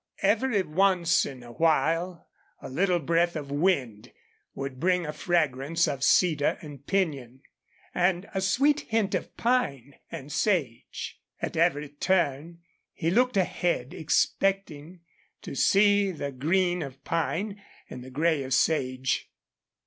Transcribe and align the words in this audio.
Every 0.23 0.63
once 0.63 1.27
in 1.27 1.43
a 1.43 1.51
while 1.51 2.27
a 2.59 2.69
little 2.71 2.97
breath 2.97 3.35
of 3.35 3.51
wind 3.51 4.11
would 4.55 4.79
bring 4.79 5.05
a 5.05 5.13
fragrance 5.13 5.87
of 5.87 6.03
cedar 6.03 6.57
and 6.63 6.83
pinyon, 6.87 7.43
and 7.93 8.27
a 8.33 8.41
sweet 8.41 8.79
hint 8.79 9.13
of 9.13 9.37
pine 9.37 9.93
and 10.11 10.31
sage. 10.31 11.21
At 11.39 11.55
every 11.55 11.89
turn 11.89 12.61
he 12.93 13.11
looked 13.11 13.37
ahead, 13.37 13.93
expecting 13.93 15.01
to 15.43 15.53
see 15.53 16.09
the 16.09 16.31
green 16.31 16.81
of 16.81 17.03
pine 17.03 17.61
and 17.87 18.03
the 18.03 18.09
gray 18.09 18.41
of 18.41 18.55
sage. 18.55 19.29